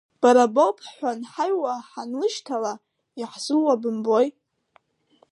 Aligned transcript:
Бара 0.21 0.45
боуп 0.53 0.77
ҳҳәан 0.87 1.19
ҳаҩуа 1.31 1.73
ҳанлышьҭала, 1.89 2.73
иаҳзылуа 3.19 3.81
бымбои! 3.81 4.27